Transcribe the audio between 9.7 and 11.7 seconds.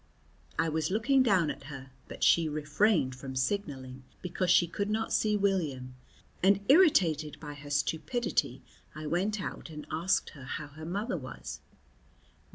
asked her how her mother was.